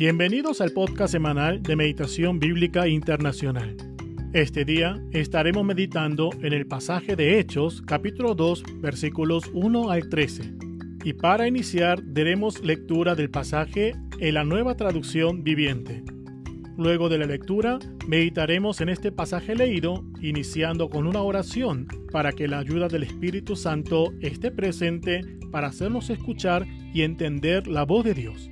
Bienvenidos 0.00 0.62
al 0.62 0.70
podcast 0.70 1.12
semanal 1.12 1.62
de 1.62 1.76
Meditación 1.76 2.40
Bíblica 2.40 2.88
Internacional. 2.88 3.76
Este 4.32 4.64
día 4.64 4.98
estaremos 5.12 5.62
meditando 5.62 6.30
en 6.40 6.54
el 6.54 6.66
pasaje 6.66 7.16
de 7.16 7.38
Hechos, 7.38 7.82
capítulo 7.82 8.34
2, 8.34 8.80
versículos 8.80 9.50
1 9.52 9.90
al 9.90 10.08
13. 10.08 10.54
Y 11.04 11.12
para 11.12 11.46
iniciar, 11.46 12.00
daremos 12.02 12.64
lectura 12.64 13.14
del 13.14 13.28
pasaje 13.28 13.94
en 14.18 14.32
la 14.32 14.42
nueva 14.42 14.74
traducción 14.74 15.44
viviente. 15.44 16.02
Luego 16.78 17.10
de 17.10 17.18
la 17.18 17.26
lectura, 17.26 17.78
meditaremos 18.08 18.80
en 18.80 18.88
este 18.88 19.12
pasaje 19.12 19.54
leído, 19.54 20.02
iniciando 20.22 20.88
con 20.88 21.06
una 21.06 21.20
oración 21.20 21.86
para 22.10 22.32
que 22.32 22.48
la 22.48 22.60
ayuda 22.60 22.88
del 22.88 23.02
Espíritu 23.02 23.54
Santo 23.54 24.14
esté 24.22 24.50
presente 24.50 25.20
para 25.50 25.66
hacernos 25.66 26.08
escuchar 26.08 26.66
y 26.94 27.02
entender 27.02 27.66
la 27.66 27.82
voz 27.82 28.06
de 28.06 28.14
Dios. 28.14 28.48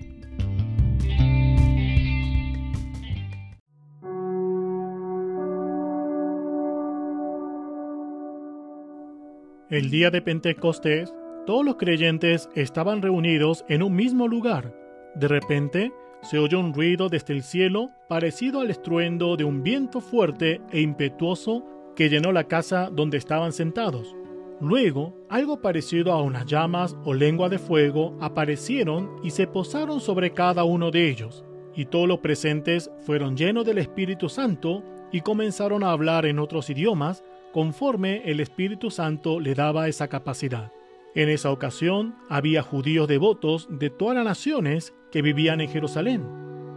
El 9.71 9.91
día 9.91 10.11
de 10.11 10.23
Pentecostés, 10.23 11.15
todos 11.45 11.63
los 11.63 11.77
creyentes 11.77 12.49
estaban 12.55 13.03
reunidos 13.03 13.67
en 13.69 13.83
un 13.83 13.95
mismo 13.95 14.27
lugar. 14.27 14.75
De 15.15 15.29
repente, 15.29 15.93
se 16.23 16.39
oyó 16.39 16.59
un 16.59 16.73
ruido 16.73 17.11
desde 17.11 17.35
el 17.35 17.43
cielo 17.43 17.91
parecido 18.09 18.61
al 18.61 18.71
estruendo 18.71 19.37
de 19.37 19.45
un 19.45 19.63
viento 19.63 20.01
fuerte 20.01 20.63
e 20.73 20.81
impetuoso 20.81 21.67
que 21.95 22.09
llenó 22.09 22.33
la 22.33 22.45
casa 22.45 22.89
donde 22.91 23.19
estaban 23.19 23.53
sentados. 23.53 24.17
Luego, 24.59 25.15
algo 25.29 25.61
parecido 25.61 26.13
a 26.13 26.23
unas 26.23 26.47
llamas 26.47 26.97
o 27.05 27.13
lengua 27.13 27.51
de 27.51 27.59
fuego 27.59 28.17
aparecieron 28.23 29.17
y 29.23 29.33
se 29.33 29.47
posaron 29.47 30.01
sobre 30.01 30.33
cada 30.33 30.65
uno 30.65 30.91
de 30.91 31.11
ellos, 31.11 31.45
y 31.75 31.85
todos 31.85 32.09
los 32.09 32.21
presentes 32.21 32.91
fueron 33.01 33.37
llenos 33.37 33.67
del 33.67 33.77
Espíritu 33.77 34.31
Santo 34.31 34.83
y 35.13 35.21
comenzaron 35.21 35.85
a 35.85 35.91
hablar 35.91 36.25
en 36.25 36.39
otros 36.39 36.71
idiomas 36.71 37.23
conforme 37.53 38.23
el 38.31 38.41
Espíritu 38.41 38.91
Santo 38.91 39.41
le 39.41 39.55
daba 39.55 39.89
esa 39.89 40.09
capacidad. 40.09 40.73
En 41.15 41.29
esa 41.29 41.51
ocasión 41.51 42.15
había 42.29 42.63
judíos 42.63 43.09
devotos 43.09 43.67
de 43.71 43.91
todas 43.91 44.15
las 44.17 44.25
naciones 44.25 44.95
que 45.11 45.23
vivían 45.23 45.61
en 45.61 45.69
Jerusalén. 45.69 46.25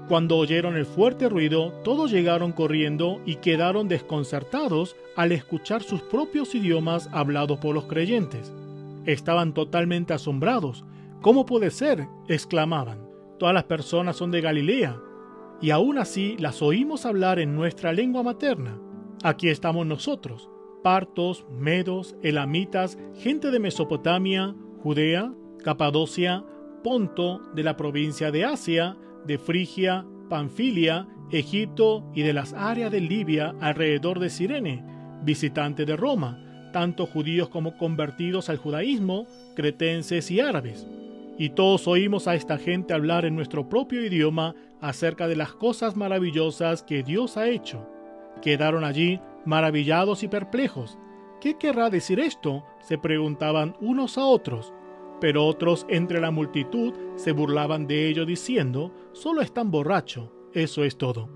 Cuando 0.08 0.38
oyeron 0.38 0.76
el 0.76 0.86
fuerte 0.86 1.30
ruido, 1.30 1.72
todos 1.84 2.12
llegaron 2.12 2.52
corriendo 2.52 3.22
y 3.26 3.36
quedaron 3.36 3.88
desconcertados 3.88 4.96
al 5.16 5.32
escuchar 5.32 5.84
sus 5.84 6.02
propios 6.02 6.54
idiomas 6.54 7.08
hablados 7.14 7.60
por 7.60 7.74
los 7.74 7.86
creyentes. 7.86 8.54
Estaban 9.06 9.54
totalmente 9.54 10.14
asombrados. 10.14 10.84
¿Cómo 11.22 11.46
puede 11.46 11.72
ser? 11.72 12.08
exclamaban. 12.28 13.00
Todas 13.40 13.56
las 13.56 13.64
personas 13.64 14.18
son 14.18 14.32
de 14.32 14.42
Galilea, 14.42 15.00
y 15.62 15.70
aún 15.70 15.98
así 15.98 16.36
las 16.40 16.62
oímos 16.62 17.06
hablar 17.06 17.40
en 17.40 17.56
nuestra 17.56 17.94
lengua 17.94 18.22
materna. 18.22 18.80
Aquí 19.24 19.50
estamos 19.50 19.86
nosotros, 19.86 20.50
partos, 20.82 21.46
medos, 21.58 22.16
elamitas, 22.22 22.98
gente 23.16 23.52
de 23.52 23.60
Mesopotamia, 23.60 24.56
Judea, 24.82 25.34
Capadocia, 25.64 26.44
Ponto, 26.84 27.42
de 27.54 27.64
la 27.64 27.78
provincia 27.78 28.32
de 28.32 28.46
Asia, 28.46 28.98
de 29.26 29.38
Frigia, 29.38 30.06
Panfilia, 30.30 31.08
Egipto 31.32 32.04
y 32.16 32.24
de 32.24 32.34
las 32.34 32.54
áreas 32.54 32.92
de 32.92 33.02
Libia 33.02 33.54
alrededor 33.60 34.20
de 34.20 34.30
Sirene, 34.30 34.84
visitantes 35.24 35.86
de 35.86 35.96
Roma, 35.96 36.70
tanto 36.74 37.06
judíos 37.06 37.50
como 37.50 37.78
convertidos 37.78 38.50
al 38.50 38.58
judaísmo, 38.58 39.28
cretenses 39.56 40.32
y 40.32 40.40
árabes. 40.40 40.88
Y 41.38 41.50
todos 41.50 41.88
oímos 41.88 42.28
a 42.28 42.36
esta 42.36 42.58
gente 42.58 42.94
hablar 42.94 43.26
en 43.26 43.36
nuestro 43.36 43.70
propio 43.70 44.06
idioma 44.06 44.56
acerca 44.80 45.28
de 45.28 45.36
las 45.36 45.54
cosas 45.54 45.96
maravillosas 45.96 46.84
que 46.84 47.04
Dios 47.04 47.38
ha 47.38 47.48
hecho. 47.50 47.88
Quedaron 48.42 48.84
allí 48.84 49.20
maravillados 49.46 50.24
y 50.24 50.28
perplejos. 50.28 50.98
¿Qué 51.40 51.58
querrá 51.58 51.90
decir 51.90 52.20
esto? 52.20 52.64
se 52.82 52.98
preguntaban 52.98 53.76
unos 53.80 54.18
a 54.18 54.26
otros. 54.26 54.74
Pero 55.20 55.46
otros 55.46 55.86
entre 55.90 56.20
la 56.20 56.32
multitud 56.32 56.94
se 57.16 57.32
burlaban 57.32 57.88
de 57.88 58.10
ello 58.10 58.26
diciendo, 58.26 58.94
solo 59.14 59.42
están 59.42 59.70
borracho, 59.70 60.34
eso 60.54 60.84
es 60.84 60.98
todo. 60.98 61.30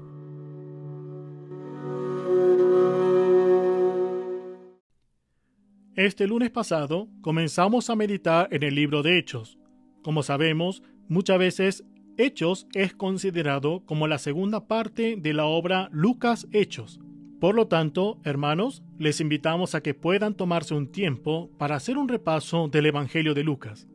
Este 5.96 6.28
lunes 6.28 6.52
pasado 6.52 7.08
comenzamos 7.22 7.90
a 7.90 7.96
meditar 7.96 8.50
en 8.52 8.64
el 8.64 8.76
libro 8.76 9.02
de 9.02 9.18
Hechos. 9.18 9.58
Como 10.04 10.24
sabemos, 10.24 10.84
muchas 11.08 11.40
veces 11.40 11.86
Hechos 12.18 12.68
es 12.74 12.94
considerado 12.94 13.86
como 13.86 14.08
la 14.08 14.18
segunda 14.18 14.68
parte 14.68 15.16
de 15.18 15.34
la 15.34 15.46
obra 15.46 15.90
Lucas 15.94 16.48
Hechos. 16.52 17.00
Por 17.46 17.54
lo 17.54 17.68
tanto, 17.68 18.18
hermanos, 18.24 18.82
les 18.98 19.22
invitamos 19.22 19.76
a 19.76 19.82
que 19.82 19.94
puedan 19.94 20.34
tomarse 20.34 20.74
un 20.74 20.92
tiempo 20.92 21.52
para 21.60 21.76
hacer 21.76 21.96
un 21.96 22.08
repaso 22.08 22.70
del 22.70 22.88
Evangelio 22.88 23.36
de 23.36 23.44
Lucas. 23.44 23.88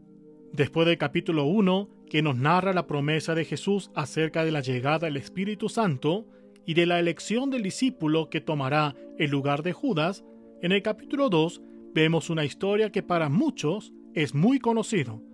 Después 0.53 0.87
del 0.87 0.99
capítulo 0.99 1.47
1, 1.47 1.88
que 2.09 2.22
nos 2.22 2.37
narra 2.37 2.72
la 2.72 2.87
promesa 2.87 3.34
de 3.34 3.44
Jesús 3.44 3.91
acerca 3.97 4.44
de 4.44 4.53
la 4.53 4.61
llegada 4.61 5.06
del 5.06 5.16
Espíritu 5.16 5.69
Santo 5.69 6.28
y 6.65 6.75
de 6.75 6.87
la 6.87 7.00
elección 7.00 7.50
del 7.50 7.65
discípulo 7.65 8.31
que 8.31 8.41
tomará 8.41 8.94
el 9.19 9.33
lugar 9.33 9.65
de 9.65 9.72
Judas, 9.72 10.25
en 10.62 10.71
el 10.71 10.82
capítulo 10.82 11.28
2 11.28 11.61
vemos 11.93 12.31
una 12.31 12.44
historia 12.44 12.93
que 12.93 13.03
para 13.03 13.28
muchos 13.28 13.93
es 14.15 14.32
muy 14.32 14.61
conocido. 14.61 15.25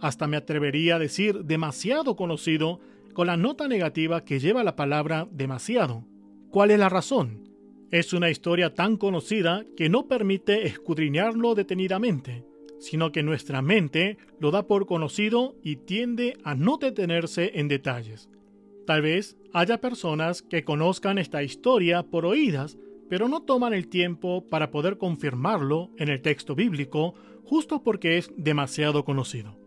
Hasta 0.00 0.28
me 0.28 0.36
atrevería 0.36 0.94
a 0.94 1.00
decir 1.00 1.42
demasiado 1.42 2.14
conocido 2.14 2.78
con 3.14 3.26
la 3.26 3.36
nota 3.36 3.66
negativa 3.66 4.24
que 4.24 4.38
lleva 4.38 4.62
la 4.62 4.76
palabra 4.76 5.26
demasiado. 5.32 6.04
¿Cuál 6.50 6.70
es 6.70 6.78
la 6.78 6.88
razón? 6.88 7.47
Es 7.90 8.12
una 8.12 8.28
historia 8.28 8.74
tan 8.74 8.98
conocida 8.98 9.64
que 9.74 9.88
no 9.88 10.08
permite 10.08 10.66
escudriñarlo 10.66 11.54
detenidamente, 11.54 12.44
sino 12.78 13.12
que 13.12 13.22
nuestra 13.22 13.62
mente 13.62 14.18
lo 14.38 14.50
da 14.50 14.66
por 14.66 14.86
conocido 14.86 15.56
y 15.62 15.76
tiende 15.76 16.36
a 16.44 16.54
no 16.54 16.76
detenerse 16.76 17.52
en 17.54 17.68
detalles. 17.68 18.28
Tal 18.86 19.00
vez 19.00 19.38
haya 19.54 19.80
personas 19.80 20.42
que 20.42 20.64
conozcan 20.64 21.16
esta 21.16 21.42
historia 21.42 22.02
por 22.02 22.26
oídas, 22.26 22.78
pero 23.08 23.26
no 23.26 23.42
toman 23.42 23.72
el 23.72 23.88
tiempo 23.88 24.46
para 24.48 24.70
poder 24.70 24.98
confirmarlo 24.98 25.90
en 25.96 26.10
el 26.10 26.20
texto 26.20 26.54
bíblico 26.54 27.14
justo 27.44 27.82
porque 27.82 28.18
es 28.18 28.30
demasiado 28.36 29.06
conocido. 29.06 29.58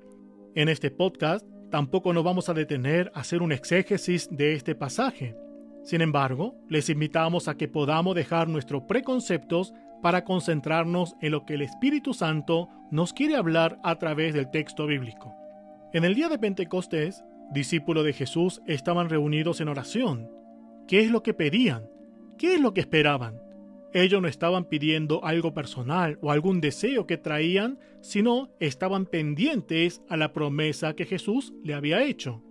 En 0.53 0.69
este 0.69 0.91
podcast 0.91 1.43
tampoco 1.71 2.13
nos 2.13 2.23
vamos 2.23 2.49
a 2.49 2.53
detener 2.53 3.11
a 3.15 3.21
hacer 3.21 3.41
un 3.41 3.51
exégesis 3.51 4.29
de 4.29 4.53
este 4.53 4.75
pasaje, 4.75 5.35
sin 5.83 6.01
embargo, 6.01 6.55
les 6.69 6.89
invitamos 6.89 7.47
a 7.47 7.55
que 7.55 7.67
podamos 7.67 8.15
dejar 8.15 8.47
nuestros 8.47 8.83
preconceptos 8.83 9.73
para 10.01 10.23
concentrarnos 10.23 11.15
en 11.21 11.31
lo 11.31 11.45
que 11.45 11.55
el 11.55 11.61
Espíritu 11.61 12.13
Santo 12.13 12.69
nos 12.91 13.13
quiere 13.13 13.35
hablar 13.35 13.79
a 13.83 13.97
través 13.97 14.33
del 14.33 14.49
texto 14.51 14.85
bíblico. 14.85 15.33
En 15.93 16.05
el 16.05 16.15
día 16.15 16.29
de 16.29 16.39
Pentecostés, 16.39 17.23
discípulos 17.51 18.05
de 18.05 18.13
Jesús 18.13 18.61
estaban 18.65 19.09
reunidos 19.09 19.59
en 19.61 19.69
oración. 19.69 20.29
¿Qué 20.87 21.01
es 21.01 21.11
lo 21.11 21.23
que 21.23 21.33
pedían? 21.33 21.89
¿Qué 22.37 22.55
es 22.55 22.61
lo 22.61 22.73
que 22.73 22.81
esperaban? 22.81 23.41
Ellos 23.93 24.21
no 24.21 24.27
estaban 24.27 24.65
pidiendo 24.65 25.25
algo 25.25 25.53
personal 25.53 26.17
o 26.21 26.31
algún 26.31 26.61
deseo 26.61 27.05
que 27.05 27.17
traían, 27.17 27.77
sino 27.99 28.49
estaban 28.59 29.05
pendientes 29.05 30.01
a 30.07 30.15
la 30.15 30.31
promesa 30.31 30.95
que 30.95 31.05
Jesús 31.05 31.53
le 31.63 31.73
había 31.73 32.03
hecho. 32.03 32.41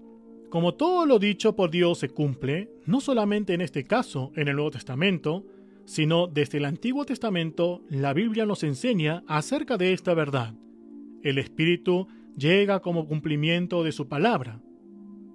Como 0.50 0.74
todo 0.74 1.06
lo 1.06 1.20
dicho 1.20 1.54
por 1.54 1.70
Dios 1.70 1.98
se 1.98 2.08
cumple, 2.08 2.68
no 2.84 3.00
solamente 3.00 3.54
en 3.54 3.60
este 3.60 3.84
caso, 3.84 4.32
en 4.34 4.48
el 4.48 4.56
Nuevo 4.56 4.72
Testamento, 4.72 5.46
sino 5.84 6.26
desde 6.26 6.58
el 6.58 6.64
Antiguo 6.64 7.04
Testamento, 7.04 7.82
la 7.88 8.12
Biblia 8.12 8.46
nos 8.46 8.64
enseña 8.64 9.22
acerca 9.28 9.76
de 9.76 9.92
esta 9.92 10.12
verdad. 10.12 10.54
El 11.22 11.38
Espíritu 11.38 12.08
llega 12.36 12.80
como 12.80 13.06
cumplimiento 13.06 13.84
de 13.84 13.92
su 13.92 14.08
palabra. 14.08 14.60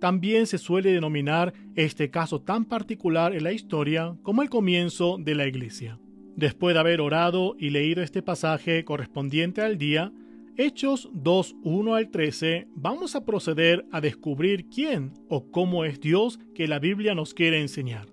También 0.01 0.48
se 0.48 0.57
suele 0.57 0.92
denominar 0.92 1.54
este 1.75 2.10
caso 2.10 2.42
tan 2.42 2.66
particular 2.66 3.34
en 3.34 3.45
la 3.45 3.54
historia 3.54 4.18
como 4.22 4.42
el 4.42 4.50
comienzo 4.50 5.18
de 5.18 5.34
la 5.36 5.48
Iglesia. 5.48 5.98
Después 6.36 6.74
de 6.74 6.81
haber 6.81 7.00
orado 7.00 7.56
y 7.57 7.69
leído 7.69 8.04
este 8.04 8.22
pasaje 8.22 8.84
correspondiente 8.84 9.62
al 9.62 9.78
día, 9.78 10.12
Hechos 10.57 11.10
2, 11.12 11.57
1 11.63 11.96
al 11.96 12.12
13, 12.12 12.69
vamos 12.75 13.18
a 13.18 13.25
proceder 13.25 13.86
a 13.92 14.00
descubrir 14.00 14.69
quién 14.69 15.12
o 15.28 15.52
cómo 15.52 15.84
es 15.84 16.00
Dios 16.00 16.40
que 16.54 16.69
la 16.69 16.80
Biblia 16.80 17.13
nos 17.13 17.34
quiere 17.34 17.60
enseñar. 17.60 18.07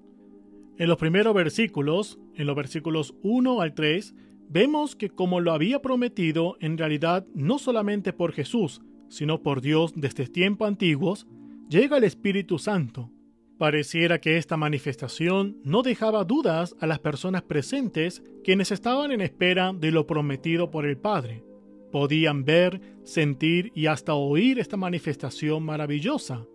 En 0.76 0.88
los 0.88 0.98
primeros 0.98 1.34
versículos, 1.34 2.18
en 2.34 2.48
los 2.48 2.56
versículos 2.56 3.14
1 3.22 3.60
al 3.60 3.74
3, 3.74 4.16
vemos 4.48 4.96
que 4.96 5.08
como 5.08 5.38
lo 5.38 5.52
había 5.52 5.82
prometido, 5.82 6.56
en 6.58 6.76
realidad 6.78 7.24
no 7.32 7.60
solamente 7.60 8.12
por 8.12 8.32
Jesús, 8.32 8.82
sino 9.08 9.40
por 9.40 9.60
Dios 9.60 9.92
desde 9.94 10.26
tiempos 10.26 10.66
antiguos, 10.66 11.28
llega 11.68 11.98
el 11.98 12.04
Espíritu 12.04 12.58
Santo. 12.58 13.08
Pareciera 13.56 14.20
que 14.20 14.36
esta 14.36 14.56
manifestación 14.56 15.58
no 15.62 15.84
dejaba 15.84 16.24
dudas 16.24 16.74
a 16.80 16.88
las 16.88 16.98
personas 16.98 17.42
presentes 17.42 18.20
quienes 18.42 18.72
estaban 18.72 19.12
en 19.12 19.20
espera 19.20 19.72
de 19.72 19.92
lo 19.92 20.08
prometido 20.08 20.72
por 20.72 20.86
el 20.86 20.96
Padre. 20.96 21.44
Podían 21.92 22.44
ver, 22.44 22.80
sentir 23.04 23.70
y 23.74 23.86
hasta 23.86 24.14
oír 24.14 24.58
esta 24.58 24.76
manifestación 24.76 25.62
maravillosa. 25.62 26.46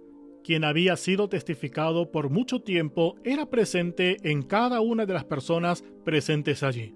quien 0.44 0.64
había 0.64 0.96
sido 0.96 1.28
testificado 1.28 2.10
por 2.10 2.30
mucho 2.30 2.62
tiempo, 2.62 3.16
era 3.26 3.48
presente 3.48 4.16
en 4.24 4.44
cada 4.44 4.80
una 4.80 5.06
de 5.06 5.14
las 5.14 5.26
personas 5.26 5.84
presentes 6.06 6.64
allí. 6.64 6.96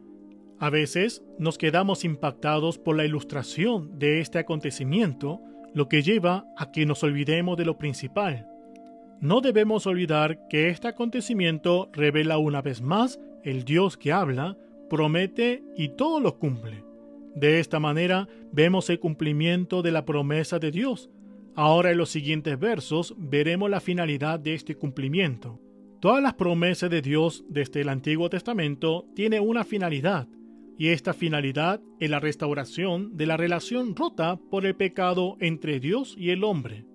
A 0.58 0.70
veces 0.70 1.22
nos 1.38 1.58
quedamos 1.58 2.06
impactados 2.06 2.78
por 2.78 2.96
la 2.96 3.04
ilustración 3.04 4.00
de 4.00 4.22
este 4.22 4.40
acontecimiento, 4.40 5.42
lo 5.74 5.90
que 5.90 6.02
lleva 6.02 6.46
a 6.56 6.72
que 6.72 6.86
nos 6.86 7.04
olvidemos 7.04 7.58
de 7.58 7.66
lo 7.66 7.78
principal. 7.78 8.48
No 9.20 9.42
debemos 9.42 9.86
olvidar 9.86 10.48
que 10.48 10.70
este 10.70 10.88
acontecimiento 10.88 11.90
revela 11.92 12.38
una 12.38 12.62
vez 12.62 12.82
más 12.82 13.20
el 13.44 13.66
Dios 13.66 13.98
que 13.98 14.14
habla, 14.14 14.56
promete 14.90 15.62
y 15.76 15.90
todo 15.90 16.22
lo 16.22 16.40
cumple. 16.40 16.86
De 17.36 17.60
esta 17.60 17.80
manera 17.80 18.28
vemos 18.52 18.90
el 18.90 19.00
cumplimiento 19.00 19.82
de 19.82 19.92
la 19.92 20.06
promesa 20.06 20.60
de 20.60 20.72
Dios. 20.72 21.10
Ahora 21.56 21.92
en 21.92 21.98
los 21.98 22.10
siguientes 22.10 22.60
versos 22.60 23.16
veremos 23.18 23.70
la 23.70 23.80
finalidad 23.80 24.40
de 24.40 24.54
este 24.54 24.76
cumplimiento. 24.76 25.60
Todas 26.00 26.24
las 26.24 26.34
promesas 26.34 26.90
de 26.90 27.02
Dios 27.02 27.46
desde 27.48 27.82
el 27.82 27.90
Antiguo 27.90 28.30
Testamento 28.30 29.06
tienen 29.16 29.48
una 29.48 29.64
finalidad, 29.64 30.28
y 30.78 30.88
esta 30.88 31.14
finalidad 31.14 31.80
es 32.00 32.10
la 32.10 32.20
restauración 32.20 33.16
de 33.16 33.28
la 33.28 33.38
relación 33.38 33.96
rota 33.96 34.40
por 34.50 34.66
el 34.66 34.76
pecado 34.76 35.38
entre 35.40 35.80
Dios 35.80 36.16
y 36.18 36.32
el 36.32 36.44
hombre. 36.44 36.86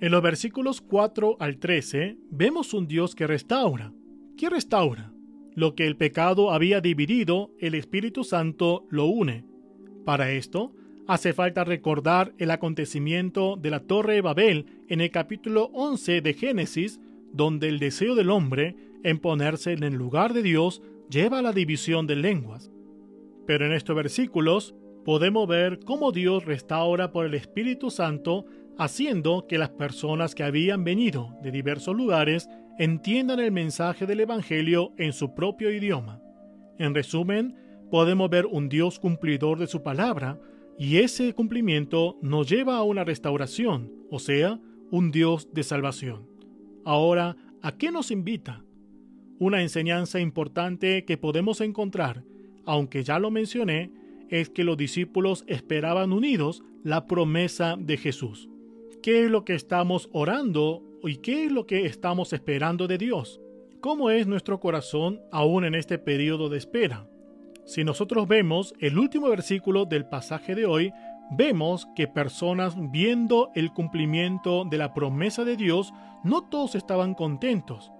En 0.00 0.12
los 0.12 0.22
versículos 0.22 0.80
4 0.80 1.36
al 1.40 1.58
13 1.58 2.16
vemos 2.30 2.72
un 2.72 2.86
Dios 2.86 3.14
que 3.14 3.26
restaura. 3.26 3.92
¿Qué 4.36 4.48
restaura? 4.48 5.12
Lo 5.54 5.74
que 5.74 5.86
el 5.86 5.96
pecado 5.96 6.50
había 6.50 6.80
dividido, 6.80 7.52
el 7.58 7.74
Espíritu 7.74 8.24
Santo 8.24 8.86
lo 8.88 9.06
une. 9.06 9.44
Para 10.04 10.30
esto, 10.32 10.72
hace 11.06 11.32
falta 11.32 11.64
recordar 11.64 12.34
el 12.38 12.50
acontecimiento 12.50 13.56
de 13.56 13.70
la 13.70 13.80
Torre 13.80 14.14
de 14.14 14.20
Babel 14.20 14.66
en 14.88 15.00
el 15.00 15.10
capítulo 15.10 15.70
11 15.72 16.20
de 16.20 16.34
Génesis, 16.34 17.00
donde 17.32 17.68
el 17.68 17.78
deseo 17.78 18.14
del 18.14 18.30
hombre 18.30 18.76
en 19.02 19.18
ponerse 19.18 19.72
en 19.72 19.82
el 19.82 19.94
lugar 19.94 20.34
de 20.34 20.42
Dios 20.42 20.82
lleva 21.08 21.38
a 21.38 21.42
la 21.42 21.52
división 21.52 22.06
de 22.06 22.16
lenguas. 22.16 22.70
Pero 23.46 23.66
en 23.66 23.72
estos 23.72 23.96
versículos 23.96 24.74
podemos 25.04 25.48
ver 25.48 25.80
cómo 25.84 26.12
Dios 26.12 26.44
restaura 26.44 27.10
por 27.10 27.24
el 27.26 27.34
Espíritu 27.34 27.90
Santo, 27.90 28.44
haciendo 28.78 29.46
que 29.46 29.58
las 29.58 29.70
personas 29.70 30.34
que 30.34 30.42
habían 30.42 30.84
venido 30.84 31.36
de 31.42 31.50
diversos 31.50 31.96
lugares 31.96 32.48
entiendan 32.78 33.40
el 33.40 33.52
mensaje 33.52 34.06
del 34.06 34.20
Evangelio 34.20 34.92
en 34.98 35.12
su 35.12 35.34
propio 35.34 35.70
idioma. 35.70 36.20
En 36.78 36.94
resumen, 36.94 37.54
podemos 37.90 38.30
ver 38.30 38.46
un 38.46 38.68
Dios 38.68 38.98
cumplidor 38.98 39.58
de 39.58 39.66
su 39.66 39.82
palabra, 39.82 40.40
y 40.78 40.96
ese 40.96 41.32
cumplimiento 41.34 42.18
nos 42.20 42.48
lleva 42.48 42.76
a 42.76 42.82
una 42.82 43.04
restauración, 43.04 43.92
o 44.10 44.18
sea, 44.18 44.60
un 44.90 45.10
Dios 45.10 45.48
de 45.52 45.62
salvación. 45.62 46.26
Ahora, 46.84 47.36
¿a 47.62 47.76
qué 47.76 47.90
nos 47.90 48.10
invita? 48.10 48.64
Una 49.38 49.62
enseñanza 49.62 50.20
importante 50.20 51.04
que 51.04 51.16
podemos 51.16 51.60
encontrar 51.60 52.24
aunque 52.66 53.02
ya 53.02 53.18
lo 53.18 53.30
mencioné, 53.30 53.90
es 54.28 54.50
que 54.50 54.64
los 54.64 54.76
discípulos 54.76 55.44
esperaban 55.46 56.12
unidos 56.12 56.62
la 56.82 57.06
promesa 57.06 57.76
de 57.78 57.96
Jesús. 57.96 58.48
¿Qué 59.02 59.24
es 59.24 59.30
lo 59.30 59.44
que 59.44 59.54
estamos 59.54 60.08
orando 60.12 60.82
y 61.02 61.16
qué 61.16 61.46
es 61.46 61.52
lo 61.52 61.66
que 61.66 61.86
estamos 61.86 62.32
esperando 62.32 62.86
de 62.86 62.98
Dios? 62.98 63.40
¿Cómo 63.80 64.10
es 64.10 64.26
nuestro 64.26 64.60
corazón 64.60 65.20
aún 65.30 65.64
en 65.64 65.74
este 65.74 65.98
periodo 65.98 66.48
de 66.48 66.58
espera? 66.58 67.06
Si 67.64 67.82
nosotros 67.84 68.28
vemos 68.28 68.74
el 68.80 68.98
último 68.98 69.28
versículo 69.28 69.86
del 69.86 70.06
pasaje 70.06 70.54
de 70.54 70.66
hoy, 70.66 70.92
vemos 71.30 71.88
que 71.96 72.06
personas 72.06 72.76
viendo 72.90 73.50
el 73.54 73.72
cumplimiento 73.72 74.64
de 74.64 74.78
la 74.78 74.92
promesa 74.92 75.44
de 75.44 75.56
Dios, 75.56 75.92
no 76.22 76.48
todos 76.48 76.74
estaban 76.74 77.14
contentos. 77.14 77.90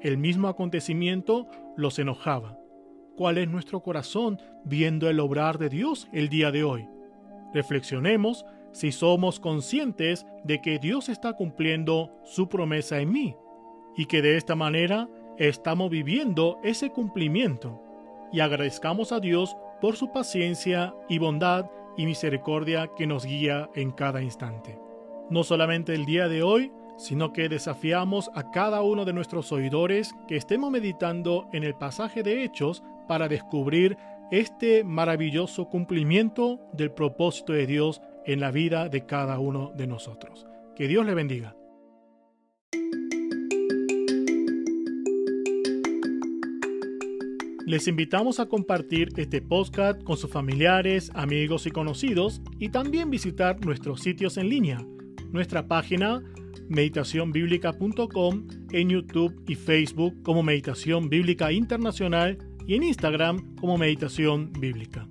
El 0.00 0.18
mismo 0.18 0.48
acontecimiento 0.48 1.46
los 1.76 1.98
enojaba 1.98 2.58
cuál 3.16 3.38
es 3.38 3.48
nuestro 3.48 3.80
corazón 3.80 4.40
viendo 4.64 5.08
el 5.08 5.20
obrar 5.20 5.58
de 5.58 5.68
Dios 5.68 6.08
el 6.12 6.28
día 6.28 6.50
de 6.50 6.64
hoy. 6.64 6.88
Reflexionemos 7.52 8.44
si 8.72 8.90
somos 8.90 9.38
conscientes 9.38 10.26
de 10.42 10.60
que 10.60 10.78
Dios 10.78 11.08
está 11.08 11.34
cumpliendo 11.34 12.10
su 12.24 12.48
promesa 12.48 13.00
en 13.00 13.12
mí 13.12 13.36
y 13.96 14.06
que 14.06 14.22
de 14.22 14.36
esta 14.36 14.56
manera 14.56 15.08
estamos 15.38 15.90
viviendo 15.90 16.58
ese 16.64 16.90
cumplimiento 16.90 17.83
y 18.32 18.40
agradezcamos 18.40 19.12
a 19.12 19.20
Dios 19.20 19.56
por 19.80 19.96
su 19.96 20.12
paciencia 20.12 20.94
y 21.08 21.18
bondad 21.18 21.66
y 21.96 22.06
misericordia 22.06 22.90
que 22.96 23.06
nos 23.06 23.24
guía 23.24 23.68
en 23.74 23.90
cada 23.92 24.22
instante. 24.22 24.78
No 25.30 25.44
solamente 25.44 25.94
el 25.94 26.04
día 26.04 26.28
de 26.28 26.42
hoy, 26.42 26.72
sino 26.96 27.32
que 27.32 27.48
desafiamos 27.48 28.30
a 28.34 28.50
cada 28.50 28.82
uno 28.82 29.04
de 29.04 29.12
nuestros 29.12 29.50
oidores 29.52 30.14
que 30.28 30.36
estemos 30.36 30.70
meditando 30.70 31.48
en 31.52 31.64
el 31.64 31.74
pasaje 31.74 32.22
de 32.22 32.44
Hechos 32.44 32.82
para 33.08 33.28
descubrir 33.28 33.96
este 34.30 34.84
maravilloso 34.84 35.68
cumplimiento 35.68 36.60
del 36.72 36.92
propósito 36.92 37.52
de 37.52 37.66
Dios 37.66 38.00
en 38.24 38.40
la 38.40 38.50
vida 38.50 38.88
de 38.88 39.04
cada 39.04 39.38
uno 39.38 39.72
de 39.74 39.86
nosotros. 39.86 40.46
Que 40.74 40.88
Dios 40.88 41.04
le 41.04 41.14
bendiga. 41.14 41.54
Les 47.66 47.88
invitamos 47.88 48.40
a 48.40 48.46
compartir 48.46 49.08
este 49.16 49.40
podcast 49.40 50.02
con 50.02 50.18
sus 50.18 50.30
familiares, 50.30 51.10
amigos 51.14 51.66
y 51.66 51.70
conocidos 51.70 52.42
y 52.58 52.68
también 52.68 53.08
visitar 53.08 53.64
nuestros 53.64 54.00
sitios 54.00 54.36
en 54.36 54.50
línea, 54.50 54.84
nuestra 55.32 55.66
página 55.66 56.22
meditacionbiblica.com 56.68 58.46
en 58.70 58.88
YouTube 58.90 59.42
y 59.48 59.54
Facebook 59.54 60.22
como 60.22 60.42
Meditación 60.42 61.08
Bíblica 61.08 61.52
Internacional 61.52 62.36
y 62.66 62.74
en 62.74 62.82
Instagram 62.82 63.56
como 63.56 63.78
Meditación 63.78 64.52
Bíblica. 64.52 65.08